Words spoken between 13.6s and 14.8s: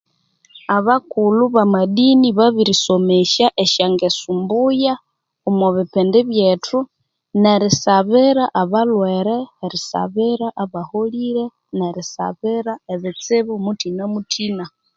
muthina muthina.